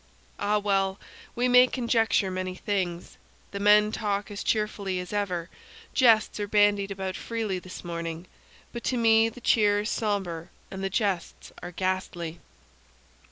Ah, 0.39 0.57
well! 0.57 0.99
we 1.35 1.47
may 1.47 1.67
conjecture 1.67 2.31
many 2.31 2.55
things. 2.55 3.17
The 3.51 3.59
men 3.59 3.91
talk 3.91 4.31
as 4.31 4.41
cheerfully 4.43 4.99
as 4.99 5.13
ever; 5.13 5.47
jests 5.93 6.39
are 6.39 6.47
bandied 6.47 6.89
about 6.89 7.15
freely 7.15 7.59
this 7.59 7.83
morning; 7.83 8.25
but 8.73 8.83
to 8.85 8.97
me 8.97 9.29
the 9.29 9.41
cheer 9.41 9.81
is 9.81 9.91
somber 9.91 10.49
and 10.71 10.83
the 10.83 10.89
jests 10.89 11.51
are 11.61 11.69
ghastly. 11.69 12.39